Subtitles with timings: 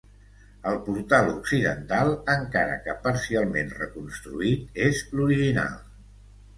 [0.69, 5.83] El portal occidental, encara que parcialment reconstruït, és l'original.